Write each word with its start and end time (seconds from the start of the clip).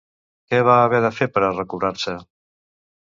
Què 0.53 0.61
va 0.67 0.77
haver 0.85 1.01
de 1.05 1.11
fer 1.19 1.27
per 1.35 1.45
a 1.49 1.53
recobrar-se? 1.59 2.17